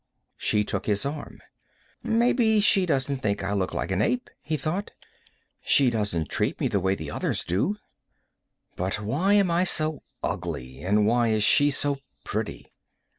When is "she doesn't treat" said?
5.63-6.59